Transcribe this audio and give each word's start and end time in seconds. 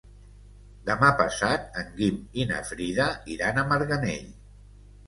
Demà 0.87 1.11
passat 1.19 1.77
en 1.83 1.93
Guim 2.01 2.19
i 2.45 2.49
na 2.55 2.63
Frida 2.73 3.09
iran 3.37 3.63
a 3.63 3.69
Marganell. 3.75 4.27